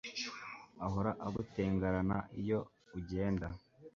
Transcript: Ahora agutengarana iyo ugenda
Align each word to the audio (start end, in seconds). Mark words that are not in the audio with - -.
Ahora 0.85 1.11
agutengarana 1.27 2.17
iyo 2.41 2.59
ugenda 2.97 3.47